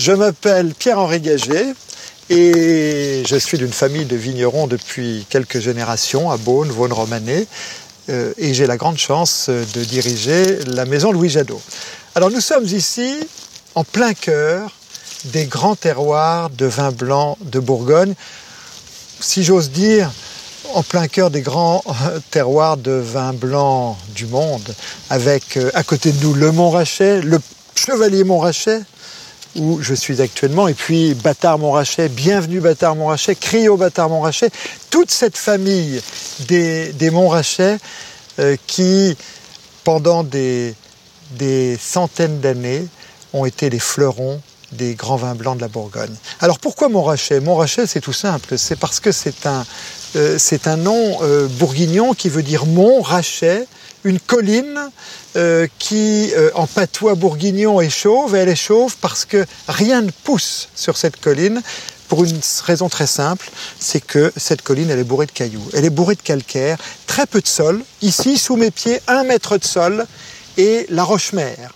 [0.00, 1.74] Je m'appelle Pierre-Henri Gaget
[2.30, 7.46] et je suis d'une famille de vignerons depuis quelques générations à Beaune, Vaune-Romanée.
[8.08, 11.60] Euh, et j'ai la grande chance de diriger la maison Louis Jadot.
[12.14, 13.14] Alors nous sommes ici
[13.74, 14.70] en plein cœur
[15.26, 18.14] des grands terroirs de vin blanc de Bourgogne.
[19.20, 20.10] Si j'ose dire,
[20.72, 21.84] en plein cœur des grands
[22.30, 24.74] terroirs de vin blanc du monde,
[25.10, 27.38] avec euh, à côté de nous le Montrachet, le
[27.74, 28.80] Chevalier Montrachet,
[29.56, 34.50] où je suis actuellement, et puis Bâtard Montrachet, bienvenue Bâtard Montrachet, Crio Bâtard Montrachet,
[34.90, 36.00] toute cette famille
[36.46, 37.78] des, des Montrachet
[38.38, 39.16] euh, qui,
[39.84, 40.74] pendant des,
[41.78, 42.86] centaines d'années,
[43.32, 44.40] ont été les fleurons
[44.72, 46.14] des grands vins blancs de la Bourgogne.
[46.40, 47.40] Alors pourquoi Montrachet?
[47.40, 49.66] Montrachet, c'est tout simple, c'est parce que c'est un,
[50.14, 53.66] euh, nom euh, bourguignon qui veut dire mont, rachet,
[54.04, 54.90] une colline
[55.36, 58.34] euh, qui, en patois bourguignon, est chauve.
[58.34, 61.62] Et elle est chauve parce que rien ne pousse sur cette colline
[62.08, 65.64] pour une raison très simple, c'est que cette colline, elle est bourrée de cailloux.
[65.74, 67.84] Elle est bourrée de calcaire, très peu de sol.
[68.02, 70.06] Ici, sous mes pieds, un mètre de sol
[70.56, 71.72] et la roche-mère.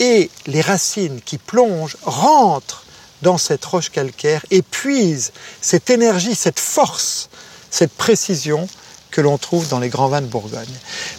[0.00, 2.84] Et les racines qui plongent rentrent
[3.22, 7.30] dans cette roche calcaire et puisent cette énergie, cette force
[7.74, 8.68] cette précision
[9.14, 10.74] que l'on trouve dans les grands vins de Bourgogne.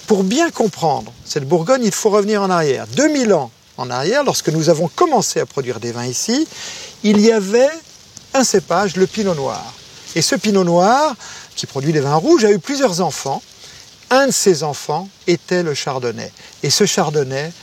[0.05, 2.87] Pour bien comprendre cette Bourgogne, il faut revenir en arrière.
[2.87, 6.45] 2000 ans en arrière, lorsque nous avons commencé à produire des vins ici,
[7.03, 7.69] il y avait
[8.33, 9.73] un cépage, le pinot noir.
[10.13, 11.15] Et ce pinot noir,
[11.55, 13.41] qui produit des vins rouges, a eu plusieurs enfants.
[14.09, 16.33] Un de ces enfants était le chardonnay.
[16.63, 17.53] Et ce chardonnay,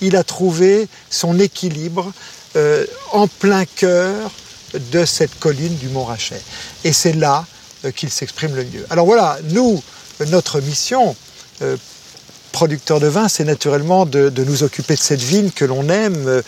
[0.00, 2.10] il a trouvé son équilibre
[2.56, 4.30] euh, en plein cœur
[4.72, 6.40] de cette colline du Mont-Rachet.
[6.82, 7.44] Et c'est là
[7.90, 8.86] qu'il s'exprime le mieux.
[8.90, 9.82] Alors voilà, nous,
[10.28, 11.16] notre mission,
[11.62, 11.76] euh,
[12.52, 16.42] producteur de vin, c'est naturellement de, nous occuper de cette vigne que l'on aime, euh,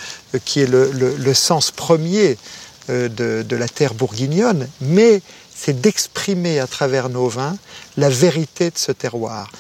[0.45, 2.37] qui est le, sens premier
[2.89, 5.23] de, la terre bourguignonne, mais
[5.55, 7.56] c'est d'exprimer à travers nos vins
[7.97, 9.50] la vérité de ce terroir.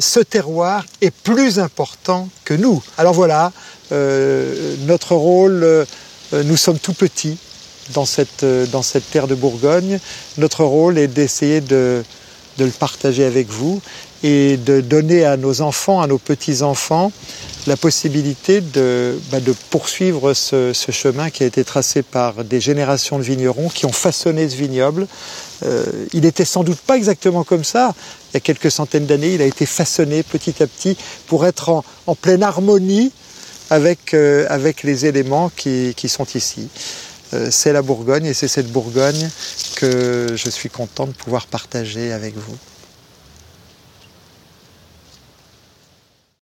[0.00, 2.82] ce terroir est plus important que nous.
[2.96, 3.52] Alors voilà,
[3.90, 5.86] notre rôle,
[6.32, 7.36] nous sommes tout petits,
[7.92, 9.98] dans cette, euh, dans cette terre de Bourgogne.
[10.38, 12.02] Notre rôle est d'essayer de,
[12.58, 13.80] de, le partager avec vous
[14.22, 17.12] et de donner à nos enfants, à nos petits-enfants,
[17.66, 23.18] la possibilité de, bah, de poursuivre ce, chemin qui a été tracé par des générations
[23.18, 25.06] de vignerons qui ont façonné ce vignoble.
[25.64, 27.94] Euh, il n'était sans doute pas exactement comme ça.
[28.30, 30.96] Il y a quelques centaines d'années, il a été façonné petit à petit
[31.26, 33.12] pour être en, en pleine harmonie
[33.70, 36.68] avec, euh, avec les éléments qui, qui sont ici.
[37.32, 39.28] Euh, c'est la Bourgogne et c'est cette Bourgogne
[39.76, 42.56] que je suis content de pouvoir partager avec vous.